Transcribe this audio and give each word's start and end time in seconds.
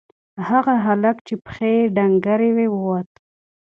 هغه 0.49 0.73
هلک 0.85 1.17
چې 1.27 1.33
پښې 1.45 1.69
یې 1.77 1.91
ډنگرې 1.95 2.51
دي 2.57 2.67
ووت. 2.71 3.09